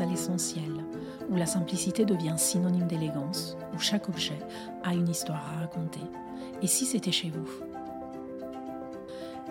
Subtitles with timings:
[0.00, 0.84] à l'essentiel,
[1.30, 4.38] où la simplicité devient synonyme d'élégance, où chaque objet
[4.84, 6.00] a une histoire à raconter.
[6.62, 7.48] Et si c'était chez vous?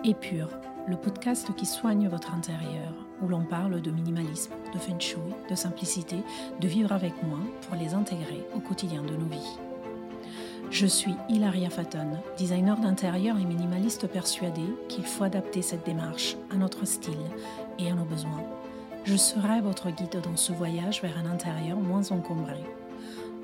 [0.04, 0.48] Épure,
[0.88, 5.54] le podcast qui soigne votre intérieur, où l'on parle de minimalisme, de feng shui, de
[5.54, 6.16] simplicité,
[6.60, 9.58] de vivre avec moins pour les intégrer au quotidien de nos vies.
[10.70, 16.56] Je suis Hilaria Faton, designer d'intérieur et minimaliste persuadée qu'il faut adapter cette démarche à
[16.56, 17.12] notre style
[17.78, 18.42] et à nos besoins.
[19.04, 22.62] Je serai votre guide dans ce voyage vers un intérieur moins encombré.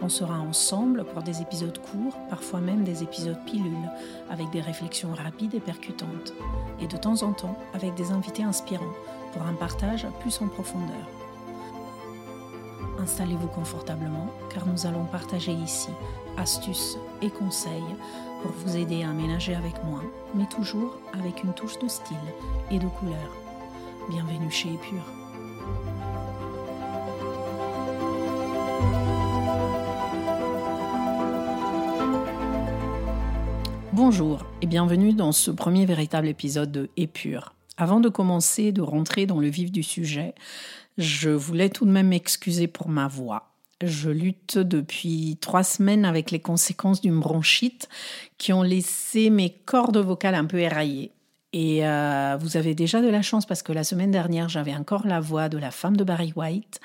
[0.01, 3.91] On sera ensemble pour des épisodes courts, parfois même des épisodes pilules,
[4.31, 6.33] avec des réflexions rapides et percutantes,
[6.81, 8.95] et de temps en temps avec des invités inspirants
[9.33, 11.09] pour un partage plus en profondeur.
[13.01, 15.91] Installez-vous confortablement car nous allons partager ici
[16.37, 17.97] astuces et conseils
[18.43, 20.03] pour vous aider à aménager avec moi,
[20.37, 22.17] mais toujours avec une touche de style
[22.71, 23.37] et de couleur.
[24.09, 25.28] Bienvenue chez Épure.
[34.01, 37.53] Bonjour et bienvenue dans ce premier véritable épisode de Épure.
[37.77, 40.37] Avant de commencer, de rentrer dans le vif du sujet,
[40.99, 43.51] je voulais tout de même m'excuser pour ma voix.
[43.83, 47.89] Je lutte depuis trois semaines avec les conséquences d'une bronchite
[48.39, 51.11] qui ont laissé mes cordes vocales un peu éraillées.
[51.53, 55.09] Et euh, vous avez déjà de la chance parce que la semaine dernière, j'avais encore
[55.09, 56.79] la voix de la femme de Barry White.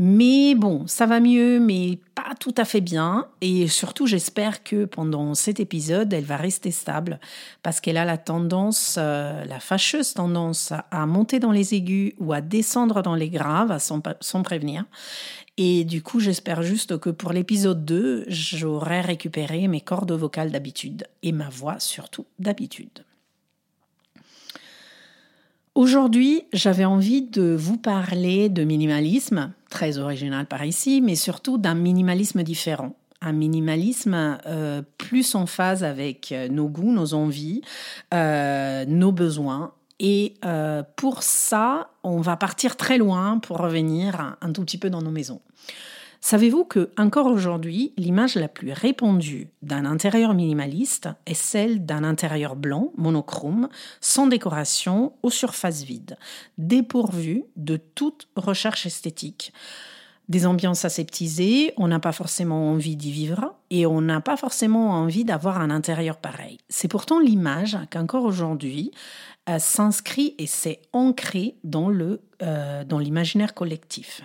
[0.00, 3.26] Mais bon, ça va mieux, mais pas tout à fait bien.
[3.40, 7.18] Et surtout, j'espère que pendant cet épisode, elle va rester stable
[7.64, 12.32] parce qu'elle a la tendance, euh, la fâcheuse tendance à monter dans les aigus ou
[12.32, 14.84] à descendre dans les graves sans, sans prévenir.
[15.56, 21.08] Et du coup, j'espère juste que pour l'épisode 2, j'aurai récupéré mes cordes vocales d'habitude
[21.24, 23.04] et ma voix surtout d'habitude.
[25.74, 31.74] Aujourd'hui, j'avais envie de vous parler de minimalisme, très original par ici, mais surtout d'un
[31.74, 32.94] minimalisme différent.
[33.20, 37.62] Un minimalisme euh, plus en phase avec euh, nos goûts, nos envies,
[38.14, 39.72] euh, nos besoins.
[40.00, 40.34] Et
[40.94, 45.10] pour ça, on va partir très loin pour revenir un tout petit peu dans nos
[45.10, 45.40] maisons.
[46.20, 52.56] Savez-vous que encore aujourd'hui, l'image la plus répandue d'un intérieur minimaliste est celle d'un intérieur
[52.56, 53.68] blanc, monochrome,
[54.00, 56.18] sans décoration, aux surfaces vides,
[56.58, 59.52] dépourvu de toute recherche esthétique.
[60.28, 64.90] Des ambiances aseptisées, on n'a pas forcément envie d'y vivre et on n'a pas forcément
[64.90, 66.58] envie d'avoir un intérieur pareil.
[66.68, 68.90] C'est pourtant l'image qu'encore aujourd'hui
[69.48, 71.90] euh, s'inscrit et s'est ancrée dans
[72.42, 74.22] euh, l'imaginaire collectif.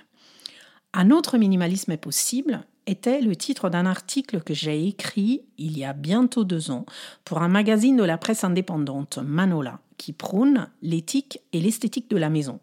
[0.94, 5.86] Un autre minimalisme est possible était le titre d'un article que j'ai écrit il y
[5.86, 6.86] a bientôt deux ans
[7.24, 12.30] pour un magazine de la presse indépendante, Manola, qui prône l'éthique et l'esthétique de la
[12.30, 12.60] maison.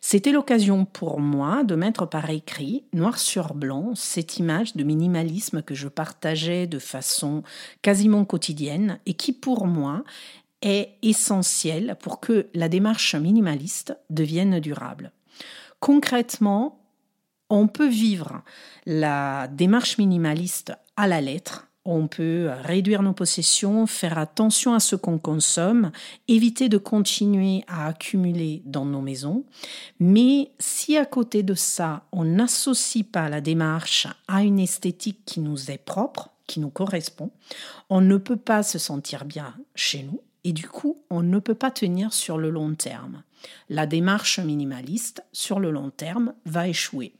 [0.00, 5.62] C'était l'occasion pour moi de mettre par écrit, noir sur blanc, cette image de minimalisme
[5.62, 7.42] que je partageais de façon
[7.82, 10.02] quasiment quotidienne et qui pour moi
[10.62, 15.12] est essentielle pour que la démarche minimaliste devienne durable.
[15.80, 16.79] Concrètement,
[17.50, 18.42] on peut vivre
[18.86, 21.66] la démarche minimaliste à la lettre.
[21.84, 25.92] On peut réduire nos possessions, faire attention à ce qu'on consomme,
[26.28, 29.44] éviter de continuer à accumuler dans nos maisons.
[29.98, 35.40] Mais si à côté de ça, on n'associe pas la démarche à une esthétique qui
[35.40, 37.30] nous est propre, qui nous correspond,
[37.88, 41.54] on ne peut pas se sentir bien chez nous et du coup, on ne peut
[41.54, 43.22] pas tenir sur le long terme.
[43.68, 47.14] La démarche minimaliste, sur le long terme, va échouer.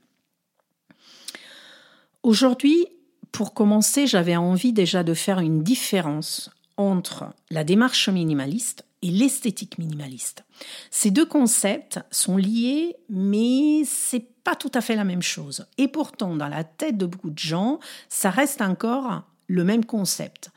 [2.23, 2.87] Aujourd'hui,
[3.33, 9.79] pour commencer, j'avais envie déjà de faire une différence entre la démarche minimaliste et l'esthétique
[9.79, 10.45] minimaliste.
[10.91, 15.67] Ces deux concepts sont liés, mais c'est pas tout à fait la même chose.
[15.79, 20.51] Et pourtant, dans la tête de beaucoup de gens, ça reste encore le même concept.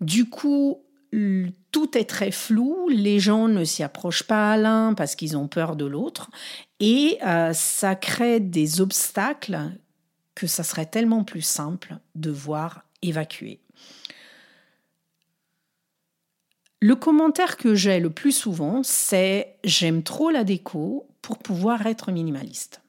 [0.00, 0.82] Du coup,
[1.72, 5.48] tout est très flou, les gens ne s'y approchent pas à l'un parce qu'ils ont
[5.48, 6.30] peur de l'autre,
[6.80, 9.70] et euh, ça crée des obstacles
[10.36, 13.58] que ça serait tellement plus simple de voir évacuer.
[16.80, 22.12] Le commentaire que j'ai le plus souvent, c'est j'aime trop la déco pour pouvoir être
[22.12, 22.82] minimaliste.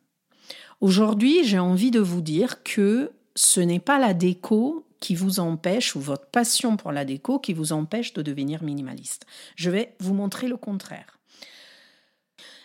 [0.81, 5.95] Aujourd'hui, j'ai envie de vous dire que ce n'est pas la déco qui vous empêche,
[5.95, 9.25] ou votre passion pour la déco, qui vous empêche de devenir minimaliste.
[9.55, 11.16] Je vais vous montrer le contraire.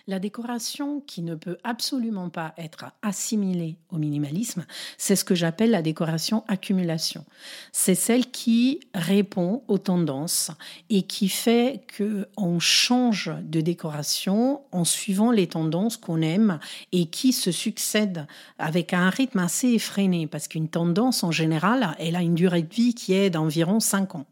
[0.08, 4.64] La décoration qui ne peut absolument pas être assimilée au minimalisme,
[4.99, 7.25] c'est ce que j'appelle la décoration accumulation.
[7.70, 10.50] C'est celle qui répond aux tendances
[10.90, 16.58] et qui fait que on change de décoration en suivant les tendances qu'on aime
[16.90, 18.26] et qui se succèdent
[18.58, 22.75] avec un rythme assez effréné parce qu'une tendance en général, elle a une durée de
[22.75, 24.26] vie qui est d'environ 5 ans.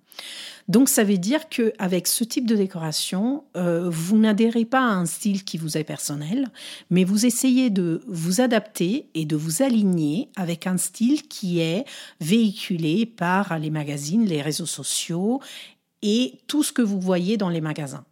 [0.68, 5.06] Donc ça veut dire qu'avec ce type de décoration, euh, vous n'adhérez pas à un
[5.06, 6.48] style qui vous est personnel,
[6.90, 11.84] mais vous essayez de vous adapter et de vous aligner avec un style qui est
[12.20, 15.40] véhiculé par les magazines, les réseaux sociaux
[16.02, 18.04] et tout ce que vous voyez dans les magasins.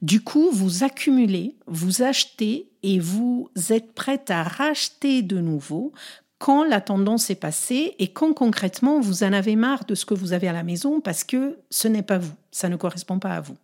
[0.00, 5.92] Du coup, vous accumulez, vous achetez et vous êtes prête à racheter de nouveau
[6.38, 10.14] quand la tendance est passée et quand concrètement vous en avez marre de ce que
[10.14, 13.34] vous avez à la maison parce que ce n'est pas vous, ça ne correspond pas
[13.34, 13.56] à vous.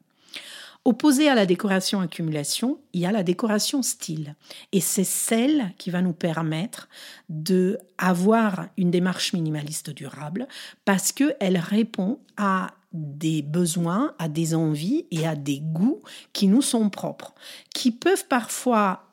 [0.84, 4.34] Opposé à la décoration accumulation, il y a la décoration style.
[4.72, 6.88] Et c'est celle qui va nous permettre
[7.28, 10.48] de avoir une démarche minimaliste durable
[10.84, 16.02] parce qu'elle répond à des besoins, à des envies et à des goûts
[16.32, 17.32] qui nous sont propres,
[17.72, 19.04] qui peuvent parfois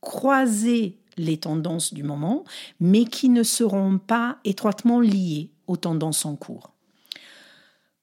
[0.00, 2.44] croiser les tendances du moment,
[2.80, 6.72] mais qui ne seront pas étroitement liées aux tendances en cours.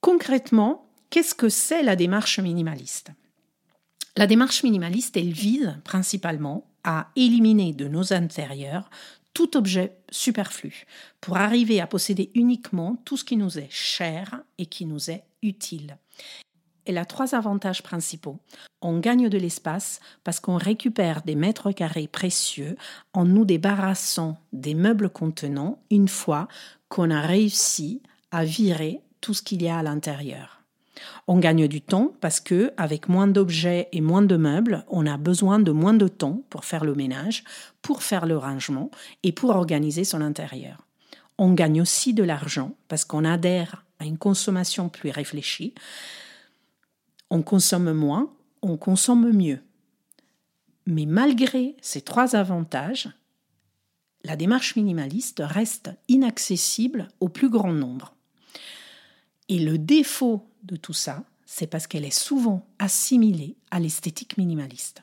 [0.02, 3.12] Concrètement, qu'est-ce que c'est la démarche minimaliste?
[4.16, 8.90] La démarche minimaliste, elle vise principalement à éliminer de nos intérieurs
[9.34, 10.86] tout objet superflu
[11.20, 15.24] pour arriver à posséder uniquement tout ce qui nous est cher et qui nous est
[15.42, 15.98] utile.
[16.86, 18.40] Elle a trois avantages principaux.
[18.82, 22.76] On gagne de l'espace parce qu'on récupère des mètres carrés précieux
[23.14, 26.48] en nous débarrassant des meubles contenants une fois
[26.90, 28.02] qu'on a réussi
[28.32, 30.64] à virer tout ce qu'il y a à l'intérieur.
[31.28, 35.18] On gagne du temps parce que, avec moins d'objets et moins de meubles, on a
[35.18, 37.44] besoin de moins de temps pour faire le ménage,
[37.82, 38.92] pour faire le rangement
[39.24, 40.86] et pour organiser son intérieur.
[41.38, 45.74] On gagne aussi de l'argent parce qu'on adhère à une consommation plus réfléchie
[47.34, 48.32] on consomme moins,
[48.62, 49.60] on consomme mieux.
[50.86, 53.10] Mais malgré ces trois avantages,
[54.24, 58.14] la démarche minimaliste reste inaccessible au plus grand nombre.
[59.50, 65.02] Et le défaut de tout ça, c'est parce qu'elle est souvent assimilée à l'esthétique minimaliste.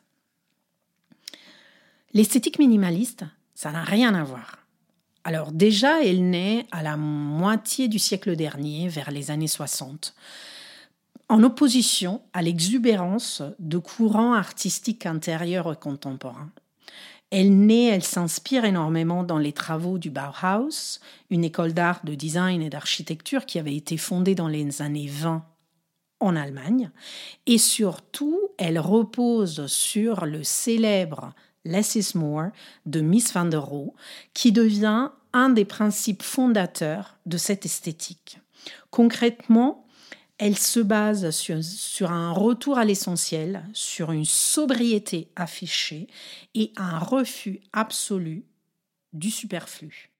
[2.13, 3.25] L'esthétique minimaliste,
[3.57, 4.65] ça n'a rien à voir.
[5.25, 10.15] Alors déjà, elle naît à la moitié du siècle dernier, vers les années 60
[11.31, 16.51] en opposition à l'exubérance de courants artistiques intérieurs contemporains.
[17.31, 20.99] Elle naît, elle s'inspire énormément dans les travaux du Bauhaus,
[21.31, 25.45] une école d'art, de design et d'architecture qui avait été fondée dans les années 20
[26.19, 26.91] en Allemagne.
[27.47, 31.33] Et surtout, elle repose sur le célèbre
[31.65, 32.49] Less is More
[32.87, 33.95] de Miss van der Rohe,
[34.35, 38.41] qui devient un des principes fondateurs de cette esthétique.
[38.91, 39.87] Concrètement,
[40.41, 46.09] elle se base sur, un retour à l'essentiel, sur une sobriété affichée
[46.55, 48.45] et un refus absolu
[49.13, 50.11] du superflu.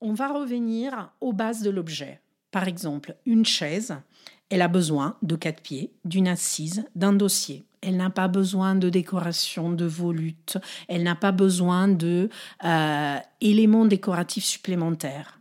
[0.00, 2.22] On va revenir aux bases de l'objet.
[2.50, 3.98] Par exemple, une chaise,
[4.48, 7.66] elle a besoin de quatre pieds, d'une assise, d'un dossier.
[7.82, 10.56] Elle n'a pas besoin de décoration, de volutes.
[10.88, 12.30] Elle n'a pas besoin de
[12.64, 15.38] euh, éléments décoratifs supplémentaires.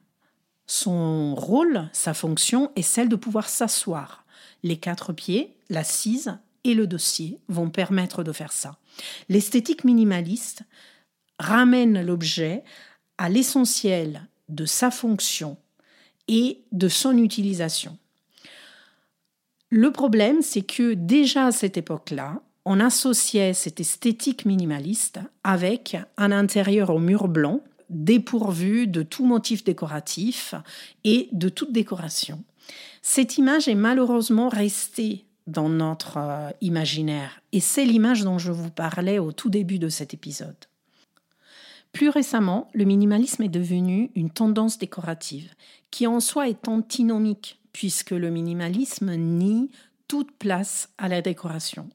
[0.67, 4.25] Son rôle, sa fonction est celle de pouvoir s'asseoir.
[4.63, 8.77] Les quatre pieds, l'assise et le dossier vont permettre de faire ça.
[9.29, 10.63] L'esthétique minimaliste
[11.37, 12.63] ramène l'objet
[13.17, 15.57] à l'essentiel de sa fonction
[16.27, 17.97] et de son utilisation.
[19.69, 26.31] Le problème, c'est que déjà à cette époque-là, on associait cette esthétique minimaliste avec un
[26.31, 30.55] intérieur au mur blanc dépourvu de tout motif décoratif
[31.03, 32.43] et de toute décoration.
[33.01, 38.71] Cette image est malheureusement restée dans notre euh, imaginaire et c'est l'image dont je vous
[38.71, 40.55] parlais au tout début de cet épisode.
[41.91, 45.53] Plus récemment, le minimalisme est devenu une tendance décorative
[45.91, 49.69] qui en soi est antinomique puisque le minimalisme nie
[50.07, 51.89] toute place à la décoration.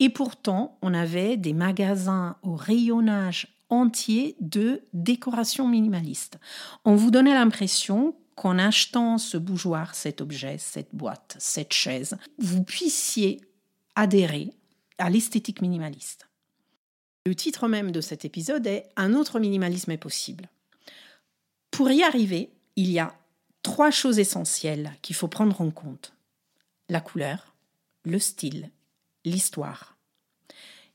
[0.00, 6.38] Et pourtant, on avait des magasins au rayonnage entier de décoration minimaliste.
[6.84, 12.62] On vous donnait l'impression qu'en achetant ce bougeoir, cet objet, cette boîte, cette chaise, vous
[12.62, 13.40] puissiez
[13.94, 14.52] adhérer
[14.98, 16.28] à l'esthétique minimaliste.
[17.24, 20.50] Le titre même de cet épisode est Un autre minimalisme est possible.
[21.70, 23.14] Pour y arriver, il y a
[23.62, 26.12] trois choses essentielles qu'il faut prendre en compte.
[26.90, 27.54] La couleur,
[28.04, 28.70] le style,
[29.24, 29.96] l'histoire.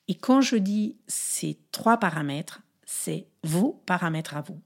[0.07, 4.59] Et quand je dis ces trois paramètres, c'est vos paramètres à vous.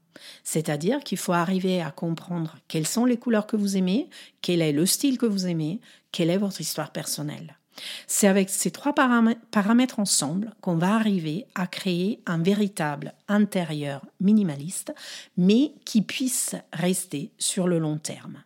[0.44, 4.08] C'est-à-dire qu'il faut arriver à comprendre quelles sont les couleurs que vous aimez,
[4.40, 5.80] quel est le style que vous aimez,
[6.12, 7.58] quelle est votre histoire personnelle.
[8.06, 14.94] C'est avec ces trois paramètres ensemble qu'on va arriver à créer un véritable intérieur minimaliste,
[15.36, 18.44] mais qui puisse rester sur le long terme.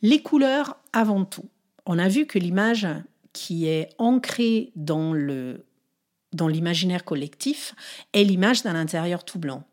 [0.00, 1.48] Les couleurs avant tout.
[1.84, 2.86] On a vu que l'image
[3.34, 5.66] qui est ancrée dans le
[6.34, 7.74] dans l'imaginaire collectif
[8.12, 9.64] est l'image d'un intérieur tout blanc.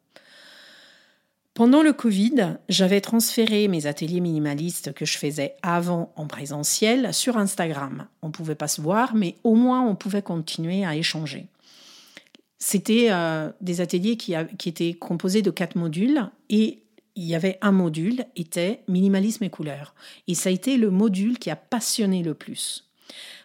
[1.53, 7.37] Pendant le Covid, j'avais transféré mes ateliers minimalistes que je faisais avant en présentiel sur
[7.37, 8.07] Instagram.
[8.21, 11.47] On ne pouvait pas se voir, mais au moins on pouvait continuer à échanger.
[12.57, 16.83] C'était euh, des ateliers qui, étaient composés de quatre modules et
[17.15, 19.93] il y avait un module, était minimalisme et couleurs.
[20.27, 22.89] Et ça a été le module qui a passionné le plus.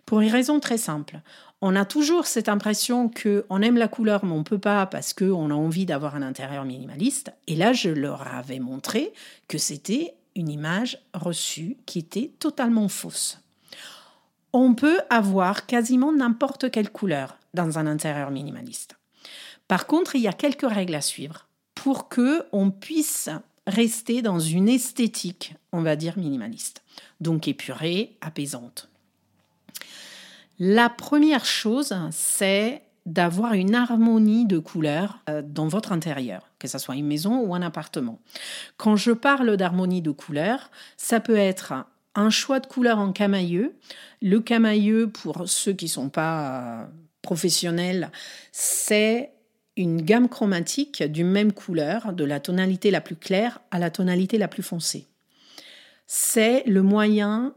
[0.06, 1.20] Pour une raison très simple
[1.62, 5.50] on a toujours cette impression qu'on aime la couleur, mais on peut pas parce qu'on
[5.50, 7.32] a envie d'avoir un intérieur minimaliste.
[7.46, 9.12] Et là, je leur avais montré
[9.48, 13.40] que c'était une image reçue qui était totalement fausse.
[14.52, 18.96] On peut avoir quasiment n'importe quelle couleur dans un intérieur minimaliste.
[19.66, 23.30] Par contre, il y a quelques règles à suivre pour que on puisse
[23.66, 26.82] rester dans une esthétique, on va dire minimaliste,
[27.20, 28.88] donc épurée, apaisante.
[30.58, 36.78] La première chose, c'est d'avoir une harmonie de couleurs euh, dans votre intérieur, que ce
[36.78, 38.20] soit une maison ou un appartement.
[38.76, 41.74] Quand je parle d'harmonie de couleurs, ça peut être
[42.16, 43.76] un choix de couleurs en camailleux.
[44.22, 46.86] Le camailleux, pour ceux qui ne sont pas euh,
[47.22, 48.10] professionnels,
[48.50, 49.32] c'est
[49.76, 54.38] une gamme chromatique d'une même couleur, de la tonalité la plus claire à la tonalité
[54.38, 55.06] la plus foncée.
[56.06, 57.54] C'est le moyen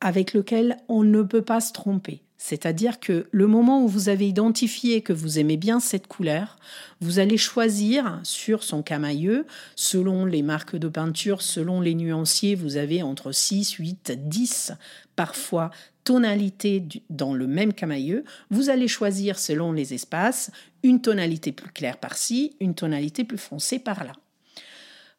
[0.00, 2.22] avec lequel on ne peut pas se tromper.
[2.36, 6.58] C'est-à-dire que le moment où vous avez identifié que vous aimez bien cette couleur,
[7.00, 9.46] vous allez choisir sur son camailleux,
[9.76, 14.72] selon les marques de peinture, selon les nuanciers, vous avez entre 6, 8, 10
[15.16, 15.70] parfois
[16.04, 18.24] tonalités dans le même camailleux.
[18.50, 20.50] Vous allez choisir selon les espaces
[20.82, 24.12] une tonalité plus claire par-ci, une tonalité plus foncée par-là.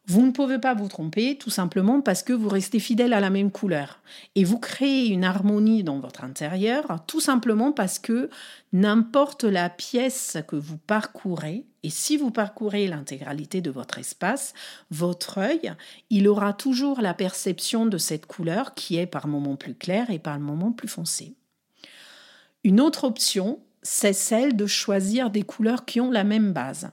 [0.08, 3.28] Vous ne pouvez pas vous tromper tout simplement parce que vous restez fidèle à la
[3.28, 3.98] même couleur.
[4.36, 8.30] Et vous créez une harmonie dans votre intérieur tout simplement parce que
[8.72, 14.54] n'importe la pièce que vous parcourez, et si vous parcourez l'intégralité de votre espace,
[14.92, 15.72] votre œil,
[16.10, 20.20] il aura toujours la perception de cette couleur qui est par moments plus claire et
[20.20, 21.34] par moments plus foncée.
[22.62, 26.90] Une autre option, c'est celle de choisir des couleurs qui ont la même base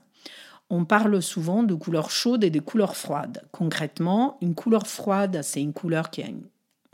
[0.70, 3.44] on parle souvent de couleurs chaudes et de couleurs froides.
[3.52, 6.42] Concrètement, une couleur froide, c'est une couleur qui a une,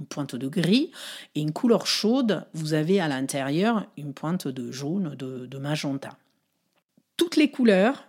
[0.08, 0.90] pointe de gris,
[1.34, 6.16] et une couleur chaude, vous avez à l'intérieur une pointe de jaune, de, magenta.
[7.18, 8.08] Toutes les couleurs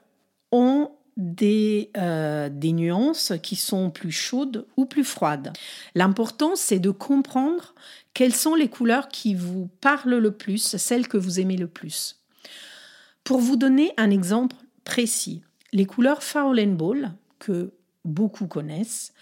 [0.54, 5.52] ont des, euh, des, nuances qui sont plus chaudes ou plus froides.
[5.94, 7.76] L'important, c'est de comprendre
[8.14, 12.22] quelles sont les couleurs qui vous parlent le plus, celles que vous aimez le plus.
[13.26, 17.74] Pour vous donner un exemple précis, les couleurs Foul Ball, que
[18.06, 19.14] beaucoup connaissent,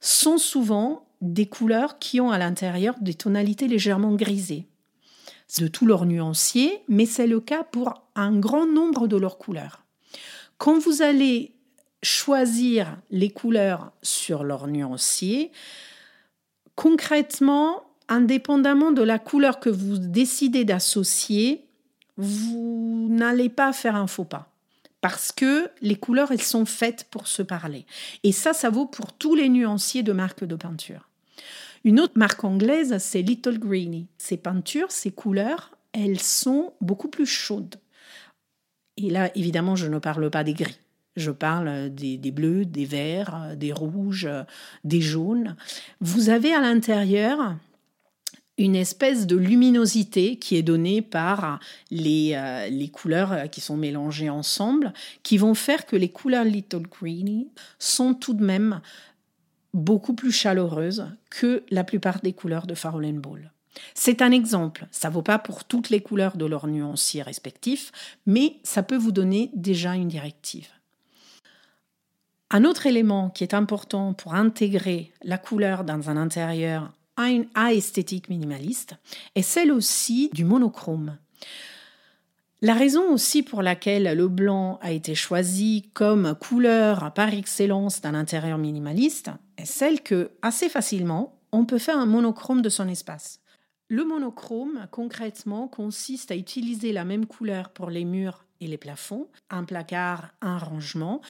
[0.00, 4.66] sont souvent des couleurs qui ont à l'intérieur des tonalités légèrement grisées
[5.58, 9.84] de tous leurs nuanciers, mais c'est le cas pour un grand nombre de leurs couleurs.
[10.58, 11.54] Quand vous allez
[12.02, 15.50] choisir les couleurs sur leurs nuanciers,
[16.76, 21.66] concrètement, indépendamment de la couleur que vous décidez d'associer,
[22.16, 24.49] vous n'allez pas faire un faux pas
[25.00, 27.86] parce que les couleurs, elles sont faites pour se parler.
[28.22, 31.08] Et ça, ça vaut pour tous les nuanciers de marques de peinture.
[31.84, 34.06] Une autre marque anglaise, c'est Little Greeny.
[34.18, 37.76] Ces peintures, ces couleurs, elles sont beaucoup plus chaudes.
[38.96, 40.78] Et là, évidemment, je ne parle pas des gris.
[41.16, 44.28] Je parle des, des bleus, des verts, des rouges,
[44.84, 45.56] des jaunes.
[46.00, 47.56] Vous avez à l'intérieur
[48.60, 54.92] une espèce de luminosité qui est donnée par les, euh, couleurs qui sont mélangées ensemble,
[55.22, 57.48] qui vont faire que les couleurs Little Greeny
[57.78, 58.80] sont tout de même
[59.72, 63.50] beaucoup plus chaleureuses que la plupart des couleurs de Farrell Ball.
[63.94, 67.92] C'est un exemple, ça ne vaut pas pour toutes les couleurs de leurs nuanciers respectifs,
[68.26, 70.68] mais ça peut vous donner déjà une directive.
[72.50, 76.92] Un autre élément qui est important pour intégrer la couleur dans un intérieur
[77.28, 78.94] une esthétique minimaliste
[79.34, 81.18] est celle aussi du monochrome.
[82.62, 88.14] La raison aussi pour laquelle le blanc a été choisi comme couleur par excellence d'un
[88.14, 93.40] intérieur minimaliste est celle que, assez facilement, on peut faire un monochrome de son espace.
[93.88, 99.26] Le monochrome, concrètement, consiste à utiliser la même couleur pour les murs et les plafonds,
[99.48, 101.22] un placard, un rangement.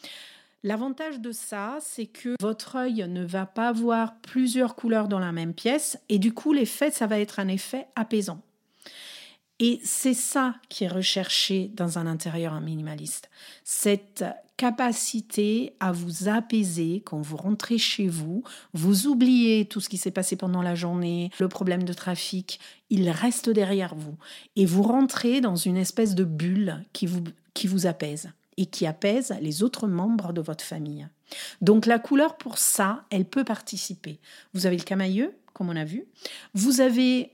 [0.63, 5.33] L'avantage de ça, c'est que votre œil ne va pas voir plusieurs couleurs dans la
[5.33, 8.43] même pièce et du coup, l'effet, ça va être un effet apaisant.
[9.59, 13.31] Et c'est ça qui est recherché dans un intérieur minimaliste.
[13.63, 14.25] Cette
[14.57, 18.43] capacité à vous apaiser quand vous rentrez chez vous,
[18.75, 23.09] vous oubliez tout ce qui s'est passé pendant la journée, le problème de trafic, il
[23.11, 24.17] reste derrière vous.
[24.57, 27.25] Et vous rentrez dans une espèce de bulle qui vous,
[27.55, 31.09] qui vous apaise et qui apaise les autres membres de votre famille.
[31.61, 34.21] Donc la couleur pour ça, elle peut participer.
[34.53, 36.05] Vous avez le camailleux, comme on a vu.
[36.55, 37.31] Vous avez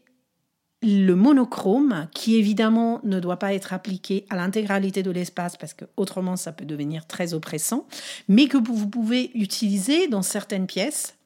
[0.82, 5.86] le monochrome, qui évidemment ne doit pas être appliqué à l'intégralité de l'espace parce que
[5.96, 7.86] autrement ça peut devenir très oppressant,
[8.28, 11.16] mais que vous pouvez utiliser dans certaines pièces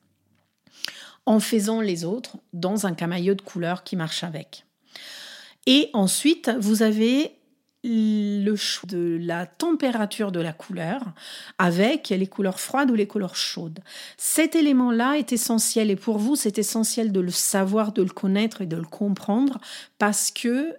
[1.27, 4.65] en faisant les autres dans un camailleux de couleur qui marche avec.
[5.67, 7.33] Et ensuite, vous avez
[7.83, 11.03] le choix de la température de la couleur
[11.59, 13.81] avec les couleurs froides ou les couleurs chaudes.
[14.19, 18.61] Cet élément-là est essentiel et pour vous, c'est essentiel de le savoir, de le connaître
[18.61, 19.59] et de le comprendre
[19.99, 20.77] parce que,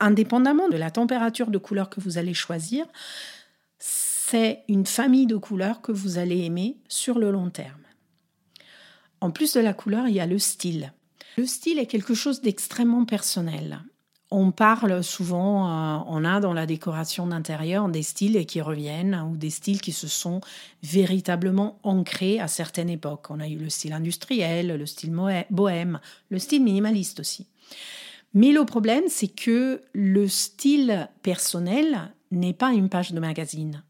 [0.00, 2.86] indépendamment de la température de couleur que vous allez choisir,
[3.78, 7.80] c'est une famille de couleurs que vous allez aimer sur le long terme.
[9.20, 10.92] En plus de la couleur, il y a le style.
[11.36, 13.82] Le style est quelque chose d'extrêmement personnel
[14.34, 19.36] on parle souvent, euh, on a dans la décoration d'intérieur des styles qui reviennent ou
[19.36, 20.40] des styles qui se sont
[20.82, 23.30] véritablement ancrés à certaines époques.
[23.30, 25.14] On a eu le style industriel, le style
[25.50, 26.00] bohème,
[26.30, 27.46] le style minimaliste aussi.
[28.34, 33.84] Mais le problème, c'est que le style personnel n'est pas une page de magazine.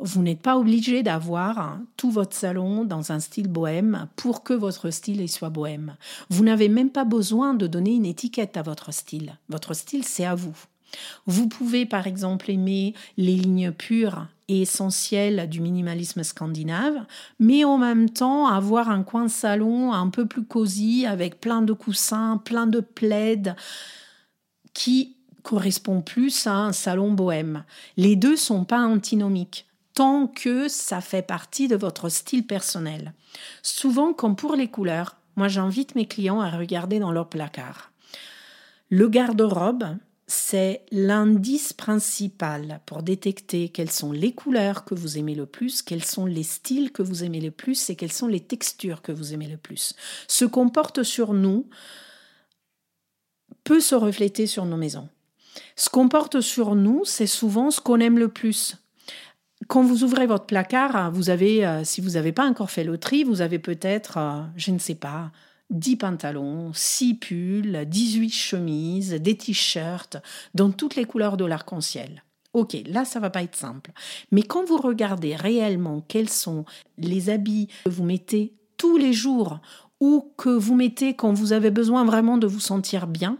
[0.00, 4.90] Vous n'êtes pas obligé d'avoir tout votre salon dans un style bohème pour que votre
[4.90, 5.96] style soit bohème.
[6.30, 9.36] Vous n'avez même pas besoin de donner une étiquette à votre style.
[9.48, 10.56] Votre style, c'est à vous.
[11.26, 17.04] Vous pouvez par exemple aimer les lignes pures et essentielles du minimalisme scandinave,
[17.40, 21.72] mais en même temps avoir un coin salon un peu plus cosy avec plein de
[21.72, 23.54] coussins, plein de plaids
[24.72, 27.64] qui correspond plus à un salon bohème.
[27.96, 29.67] Les deux sont pas antinomiques
[29.98, 33.14] tant que ça fait partie de votre style personnel.
[33.64, 37.90] Souvent, comme pour les couleurs, moi j'invite mes clients à regarder dans leur placard.
[38.90, 39.96] Le garde-robe,
[40.28, 46.04] c'est l'indice principal pour détecter quelles sont les couleurs que vous aimez le plus, quels
[46.04, 49.34] sont les styles que vous aimez le plus et quelles sont les textures que vous
[49.34, 49.96] aimez le plus.
[50.28, 51.68] Ce qu'on porte sur nous
[53.64, 55.08] peut se refléter sur nos maisons.
[55.74, 58.76] Ce qu'on porte sur nous, c'est souvent ce qu'on aime le plus
[59.66, 62.96] quand vous ouvrez votre placard, vous avez, euh, si vous n'avez pas encore fait le
[62.98, 65.32] tri, vous avez peut-être, euh, je ne sais pas,
[65.70, 70.16] 10 pantalons, 6 pulls, 18 chemises, des t-shirts,
[70.54, 72.22] dans toutes les couleurs de l'arc-en-ciel.
[72.54, 73.90] Ok, là, ça va pas être simple.
[74.32, 76.64] Mais quand vous regardez réellement quels sont
[76.96, 79.60] les habits que vous mettez tous les jours
[80.00, 83.36] ou que vous mettez quand vous avez besoin vraiment de vous sentir bien,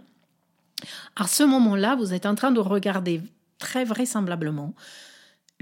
[1.17, 3.23] à ce moment-là, vous êtes en train de regarder
[3.59, 4.75] très vraisemblablement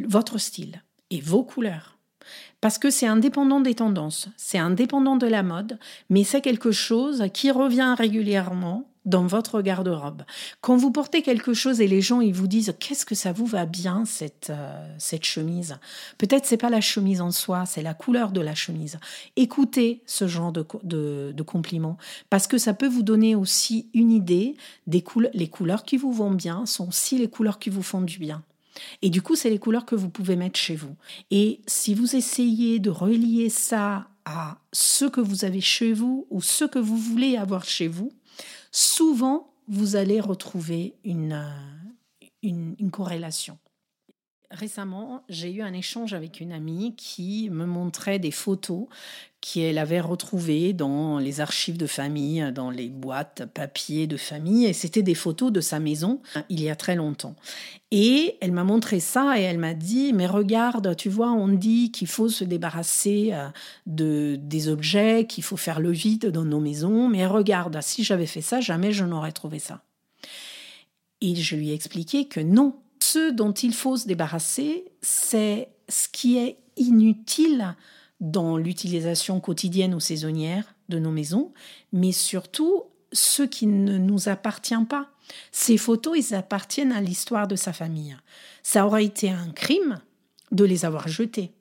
[0.05, 1.97] votre style et vos couleurs.
[2.61, 5.79] Parce que c'est indépendant des tendances, c'est indépendant de la mode,
[6.11, 10.23] mais c'est quelque chose qui revient régulièrement dans votre garde-robe.
[10.61, 13.47] Quand vous portez quelque chose et les gens ils vous disent qu'est-ce que ça vous
[13.47, 15.79] va bien cette euh, cette chemise?
[16.19, 18.99] Peut-être c'est pas la chemise en soi, c'est la couleur de la chemise.
[19.37, 21.99] Écoutez ce genre de, de, de compliments
[22.31, 24.57] parce que ça peut vous donner aussi une idée
[24.89, 25.31] des couleurs.
[25.35, 28.43] Les couleurs qui vous vont bien sont aussi les couleurs qui vous font du bien.
[29.03, 30.97] Et du coup, c'est les couleurs que vous pouvez mettre chez vous.
[31.31, 36.43] Et si vous essayez de relier ça à ce que vous avez chez vous ou
[36.43, 38.13] ce que vous voulez avoir chez vous,
[38.73, 43.59] souvent, vous allez retrouver une, euh, une, corrélation.
[44.51, 48.87] Récemment, j'ai eu un échange avec une amie qui me montrait des photos
[49.41, 54.73] qu'elle avait retrouvées dans les archives de famille, dans les boîtes papier de famille, et
[54.73, 57.35] c'était des photos de sa maison il y a très longtemps.
[57.91, 61.91] Et elle m'a montré ça et elle m'a dit, mais regarde, tu vois, on dit
[61.91, 63.49] qu'il faut se débarrasser euh,
[63.87, 68.27] de, des objets, qu'il faut faire le vide dans nos maisons, mais regarde, si j'avais
[68.27, 69.83] fait ça, jamais je n'aurais trouvé ça.
[71.21, 76.09] Et je lui ai expliqué que non, ce dont il faut se débarrasser, c'est ce
[76.09, 77.77] qui est inutile
[78.21, 81.53] dans l'utilisation quotidienne ou saisonnière de nos maisons,
[81.93, 85.09] mais surtout ce qui ne nous appartient pas.
[85.53, 88.17] Ces photos, ils appartiennent à l'histoire de sa famille.
[88.63, 90.01] Ça aurait été un crime
[90.53, 91.53] de les avoir jetées.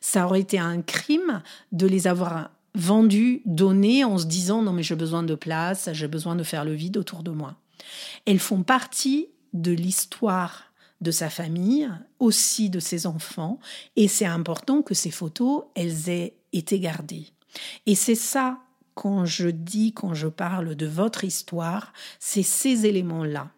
[0.00, 4.82] Ça aurait été un crime de les avoir vendues, données en se disant non mais
[4.82, 7.56] j'ai besoin de place, j'ai besoin de faire le vide autour de moi.
[8.26, 10.71] Elles font partie de l'histoire
[11.02, 13.58] de sa famille, aussi de ses enfants,
[13.96, 17.26] et c'est important que ces photos, elles aient été gardées.
[17.86, 18.58] Et c'est ça
[18.94, 23.50] quand je dis, quand je parle de votre histoire, c'est ces éléments-là.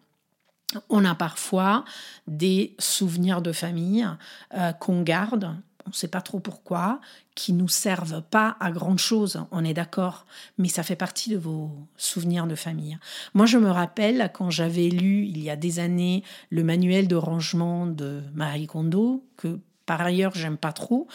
[0.89, 1.85] On a parfois
[2.27, 4.07] des souvenirs de famille
[4.55, 5.55] euh, qu'on garde,
[5.85, 6.99] on ne sait pas trop pourquoi,
[7.35, 10.25] qui nous servent pas à grand chose, on est d'accord,
[10.57, 12.97] mais ça fait partie de vos souvenirs de famille.
[13.33, 17.15] Moi, je me rappelle quand j'avais lu il y a des années le manuel de
[17.15, 21.07] rangement de Marie Kondo, que par ailleurs j'aime pas trop,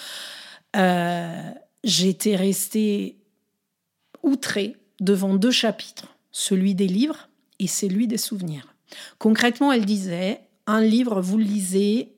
[0.76, 1.50] euh,
[1.83, 3.16] j'étais restée
[4.22, 7.28] outrée devant deux chapitres, celui des livres
[7.59, 8.74] et celui des souvenirs.
[9.18, 12.12] Concrètement, elle disait, un livre, vous le lisez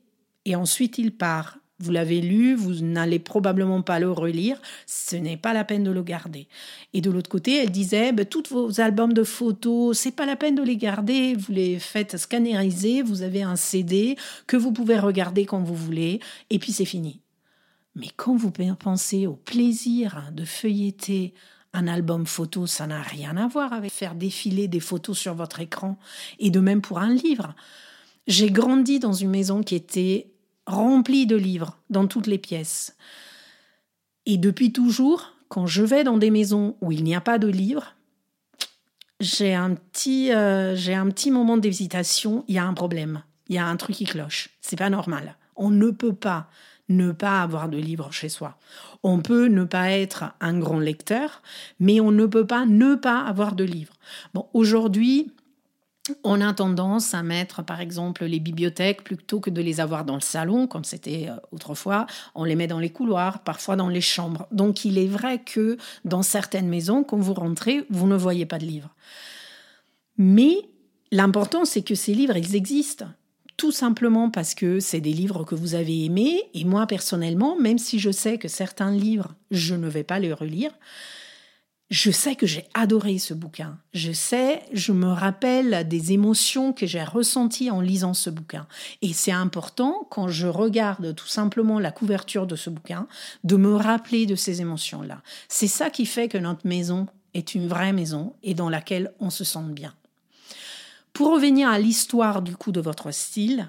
[0.45, 1.59] et ensuite il part.
[1.83, 5.91] Vous l'avez lu, vous n'allez probablement pas le relire, ce n'est pas la peine de
[5.91, 6.47] le garder.
[6.95, 10.37] Et de l'autre côté, elle disait, ben, tous vos albums de photos, c'est pas la
[10.37, 14.17] peine de les garder, vous les faites scanneriser, vous avez un CD
[14.47, 17.21] que vous pouvez regarder quand vous voulez, et puis c'est fini.
[17.97, 21.35] Mais quand vous pensez au plaisir de feuilleter
[21.73, 25.59] un album photo, ça n'a rien à voir avec faire défiler des photos sur votre
[25.59, 25.99] écran,
[26.39, 27.57] et de même pour un livre.
[28.29, 30.32] J'ai grandi dans une maison qui était
[30.67, 32.97] remplie de livres dans toutes les pièces.
[34.27, 37.49] Et depuis toujours, quand je vais dans des maisons où il n'y a pas de
[37.49, 37.95] livres,
[39.21, 42.45] j'ai un petit, euh, j'ai un petit moment d'hésitation.
[42.49, 43.23] Il y a un problème.
[43.49, 44.51] Il y a un truc qui cloche.
[44.61, 45.37] C'est pas normal.
[45.57, 46.49] On ne peut pas
[46.89, 48.59] ne pas avoir de livres chez soi.
[49.03, 51.43] On peut ne pas être un grand lecteur,
[51.81, 53.95] mais on ne peut pas ne pas avoir de livres.
[54.35, 55.33] Bon, aujourd'hui,
[56.25, 60.15] on a tendance à mettre, par exemple, les bibliothèques, plutôt que de les avoir dans
[60.15, 64.01] le salon, comme c'était euh, autrefois, on les met dans les couloirs, parfois dans les
[64.01, 64.47] chambres.
[64.51, 68.59] Donc il est vrai que dans certaines maisons, quand vous rentrez, vous ne voyez pas
[68.59, 68.95] de livres.
[70.19, 70.57] Mais
[71.13, 73.07] l'important, c'est que ces livres, ils existent
[73.57, 76.43] tout simplement parce que c'est des livres que vous avez aimés.
[76.53, 80.33] Et moi, personnellement, même si je sais que certains livres, je ne vais pas les
[80.33, 80.73] relire,
[81.93, 83.77] je sais que j'ai adoré ce bouquin.
[83.93, 88.67] Je sais, je me rappelle des émotions que j'ai ressenties en lisant ce bouquin.
[89.03, 93.07] Et c'est important, quand je regarde tout simplement la couverture de ce bouquin,
[93.45, 95.21] de me rappeler de ces émotions-là.
[95.49, 99.29] C'est ça qui fait que notre maison est une vraie maison et dans laquelle on
[99.29, 99.93] se sent bien.
[101.13, 103.69] Pour revenir à l'histoire du coup de votre style,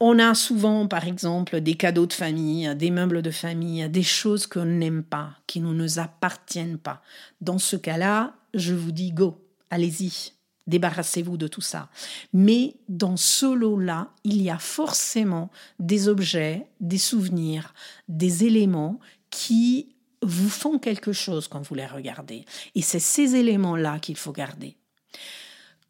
[0.00, 4.46] on a souvent, par exemple, des cadeaux de famille, des meubles de famille, des choses
[4.46, 7.02] qu'on n'aime pas, qui ne nous appartiennent pas.
[7.40, 10.32] Dans ce cas-là, je vous dis go, allez-y,
[10.68, 11.88] débarrassez-vous de tout ça.
[12.32, 17.74] Mais dans ce lot-là, il y a forcément des objets, des souvenirs,
[18.08, 19.88] des éléments qui
[20.22, 22.44] vous font quelque chose quand vous les regardez.
[22.74, 24.76] Et c'est ces éléments-là qu'il faut garder.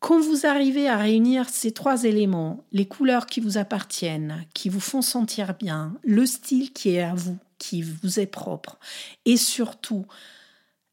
[0.01, 4.81] Quand vous arrivez à réunir ces trois éléments, les couleurs qui vous appartiennent, qui vous
[4.81, 8.79] font sentir bien, le style qui est à vous, qui vous est propre,
[9.25, 10.07] et surtout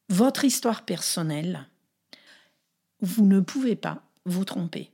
[0.10, 1.68] votre histoire personnelle,
[3.02, 4.92] vous ne pouvez pas vous tromper.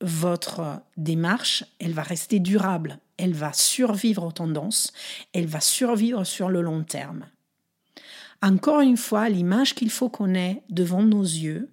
[0.00, 4.92] Votre démarche, elle va rester durable, elle va survivre aux tendances,
[5.32, 7.26] elle va survivre sur le long terme.
[8.42, 11.70] Encore une fois, l'image qu'il faut qu'on ait devant nos yeux,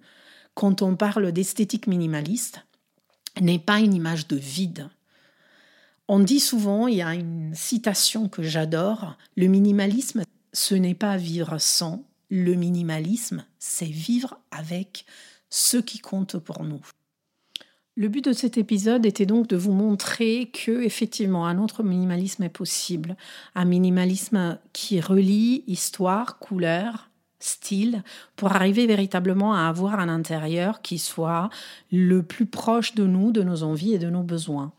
[0.54, 2.64] quand on parle d'esthétique minimaliste,
[3.40, 4.88] n'est pas une image de vide.
[6.06, 11.16] On dit souvent, il y a une citation que j'adore, le minimalisme, ce n'est pas
[11.16, 15.06] vivre sans, le minimalisme, c'est vivre avec
[15.50, 16.82] ce qui compte pour nous.
[17.96, 22.42] Le but de cet épisode était donc de vous montrer que effectivement un autre minimalisme
[22.42, 23.16] est possible,
[23.54, 27.08] un minimalisme qui relie histoire, couleur,
[27.44, 28.02] style
[28.36, 31.50] pour arriver véritablement à avoir un intérieur qui soit
[31.92, 34.72] le plus proche de nous, de nos envies et de nos besoins.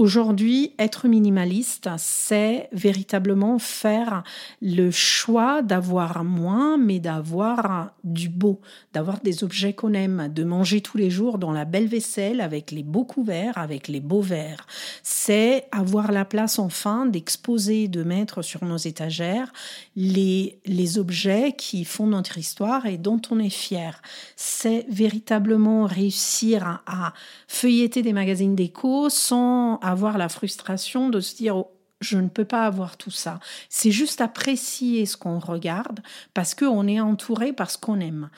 [0.00, 4.22] Aujourd'hui, être minimaliste, c'est véritablement faire
[4.62, 8.62] le choix d'avoir moins, mais d'avoir du beau,
[8.94, 12.70] d'avoir des objets qu'on aime, de manger tous les jours dans la belle vaisselle avec
[12.70, 14.66] les beaux couverts, avec les beaux verres.
[15.02, 19.52] C'est avoir la place enfin d'exposer, de mettre sur nos étagères
[19.96, 24.00] les, les objets qui font notre histoire et dont on est fier.
[24.34, 27.12] C'est véritablement réussir à
[27.48, 32.44] feuilleter des magazines d'écho sans avoir la frustration de se dire oh, je ne peux
[32.44, 33.40] pas avoir tout ça.
[33.68, 36.00] C'est juste apprécier ce qu'on regarde
[36.34, 38.30] parce qu'on est entouré parce qu'on aime.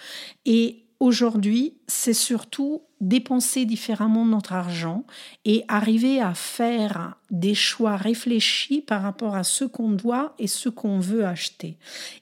[0.45, 5.05] Et aujourd'hui, c'est surtout dépenser différemment notre argent
[5.45, 10.69] et arriver à faire des choix réfléchis par rapport à ce qu'on doit et ce
[10.69, 11.77] qu'on veut acheter.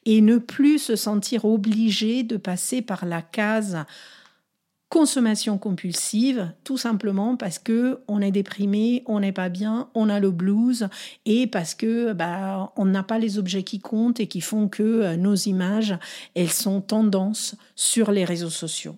[0.07, 3.85] Et ne plus se sentir obligé de passer par la case
[4.91, 10.19] consommation compulsive, tout simplement parce que on est déprimé, on n'est pas bien, on a
[10.19, 10.89] le blues
[11.25, 14.83] et parce que bah, on n'a pas les objets qui comptent et qui font que
[14.83, 15.97] euh, nos images
[16.35, 18.97] elles sont tendance sur les réseaux sociaux.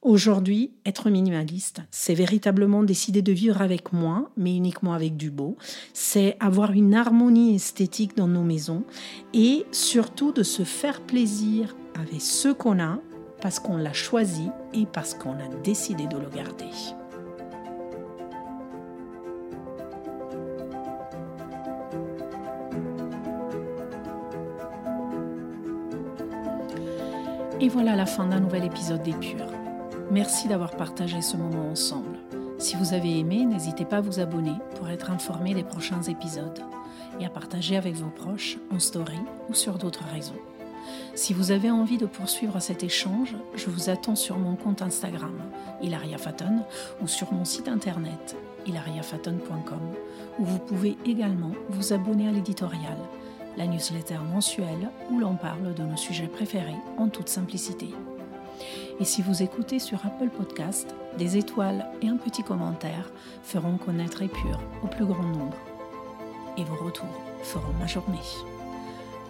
[0.00, 5.56] Aujourd'hui, être minimaliste, c'est véritablement décider de vivre avec moins, mais uniquement avec du beau.
[5.92, 8.84] C'est avoir une harmonie esthétique dans nos maisons
[9.34, 13.00] et surtout de se faire plaisir avec ce qu'on a
[13.40, 16.66] parce qu'on l'a choisi et parce qu'on a décidé de le garder.
[27.60, 29.46] Et voilà la fin d'un nouvel épisode d'Épure.
[30.10, 32.18] Merci d'avoir partagé ce moment ensemble.
[32.58, 36.60] Si vous avez aimé, n'hésitez pas à vous abonner pour être informé des prochains épisodes
[37.20, 40.40] et à partager avec vos proches en story ou sur d'autres réseaux.
[41.14, 45.34] Si vous avez envie de poursuivre cet échange, je vous attends sur mon compte Instagram,
[45.82, 46.64] Hilaria Faton,
[47.02, 49.80] ou sur mon site internet, hilariafaton.com,
[50.38, 52.98] où vous pouvez également vous abonner à l'éditorial,
[53.56, 57.88] la newsletter mensuelle où l'on parle de nos sujets préférés en toute simplicité.
[59.00, 63.10] Et si vous écoutez sur Apple Podcast, des étoiles et un petit commentaire
[63.42, 65.56] feront connaître Épure au plus grand nombre.
[66.56, 68.18] Et vos retours feront ma journée.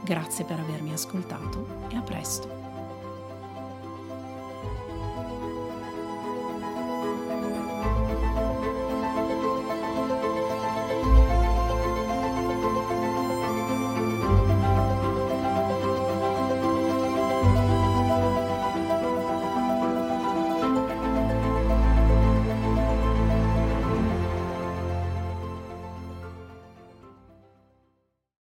[0.03, 2.68] Grazie per avermi ascoltato e a presto.